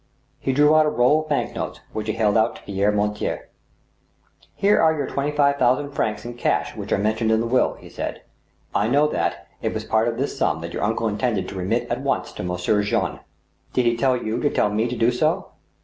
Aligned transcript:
He 0.39 0.51
drew 0.51 0.73
out 0.75 0.87
a 0.87 0.89
roll 0.89 1.21
of 1.21 1.29
bank 1.29 1.53
notes, 1.53 1.79
which 1.93 2.07
he 2.07 2.13
held 2.13 2.35
out 2.35 2.55
to 2.55 2.63
Pierre 2.63 2.91
Mortier. 2.91 3.49
•* 4.45 4.45
Here 4.55 4.81
are 4.81 4.97
your 4.97 5.05
twenty 5.05 5.29
five 5.29 5.57
thousand 5.57 5.91
francs 5.91 6.25
in 6.25 6.33
cash 6.33 6.75
which 6.75 6.91
are 6.91 6.97
mentioned 6.97 7.31
in 7.31 7.39
the 7.39 7.45
will," 7.45 7.75
he 7.75 7.87
said;" 7.87 8.23
I 8.83 8.87
know 8.87 9.05
that, 9.09 9.47
it 9.61 9.75
was 9.75 9.85
part 9.85 10.07
of 10.07 10.17
this 10.17 10.35
sum 10.35 10.61
that 10.61 10.73
your 10.73 10.81
uncle 10.81 11.07
intended 11.07 11.47
to 11.49 11.55
remit 11.55 11.85
at 11.91 12.01
once 12.01 12.31
to 12.31 12.41
Monsieur 12.43 12.81
Jean 12.81 13.19
—""Did 13.73 13.85
he 13.85 13.95
tell 13.95 14.17
you 14.17 14.41
to 14.41 14.49
tell 14.49 14.71
me 14.71 14.87
to 14.87 14.95
do 14.95 15.11
so 15.11 15.51